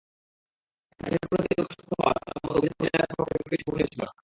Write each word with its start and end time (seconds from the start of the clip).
দাসের 0.99 1.25
প্রতি 1.29 1.47
এরূপ 1.51 1.69
আসক্ত 1.69 1.91
হওয়া 1.91 2.13
তার 2.17 2.37
মত 2.37 2.53
অভিজাত 2.57 2.77
মহিলার 2.79 3.17
পক্ষে 3.19 3.35
মোটেই 3.39 3.59
শোভনীয় 3.63 3.87
ছিল 3.91 4.01
না। 4.01 4.11